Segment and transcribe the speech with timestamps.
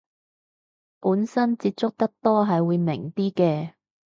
[1.01, 3.73] 本身接觸得多係會明啲嘅